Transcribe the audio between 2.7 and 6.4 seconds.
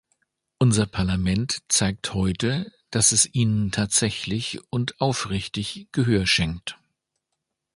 dass es ihnen tatsächlich und aufrichtig Gehör